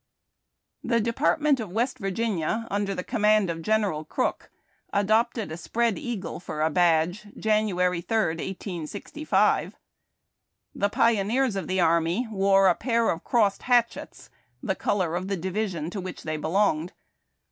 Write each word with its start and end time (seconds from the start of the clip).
The 0.83 0.99
Department 0.99 1.59
of 1.59 1.69
West 1.71 1.99
Virginia, 1.99 2.65
under 2.71 2.95
the 2.95 3.03
command 3.03 3.51
of 3.51 3.61
General 3.61 4.03
Crook, 4.03 4.49
adopted 4.91 5.51
a 5.51 5.57
spread 5.57 5.99
eagle 5.99 6.39
for 6.39 6.63
a 6.63 6.71
badge, 6.71 7.27
Jan. 7.37 7.67
3, 7.67 7.73
1865. 7.77 9.75
The 10.73 10.89
pioneers 10.89 11.55
of 11.55 11.67
the 11.67 11.81
army 11.81 12.27
wore 12.31 12.67
a 12.67 12.73
pair 12.73 13.11
of 13.11 13.23
crossed 13.23 13.61
hatchets, 13.61 14.31
the 14.63 14.73
color 14.73 15.15
of 15.15 15.27
the 15.27 15.37
division 15.37 15.91
to 15.91 16.01
which 16.01 16.23
they 16.23 16.35
belonged. 16.37 16.93